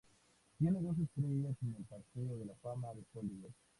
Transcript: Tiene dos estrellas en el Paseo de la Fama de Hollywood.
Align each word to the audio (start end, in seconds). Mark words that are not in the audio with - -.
Tiene 0.57 0.81
dos 0.81 0.97
estrellas 0.97 1.55
en 1.61 1.75
el 1.77 1.83
Paseo 1.83 2.35
de 2.39 2.45
la 2.47 2.55
Fama 2.55 2.91
de 2.95 3.03
Hollywood. 3.13 3.51